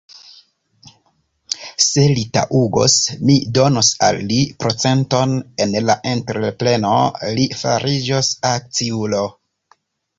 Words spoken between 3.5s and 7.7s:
donos al li procenton en la entrepreno; li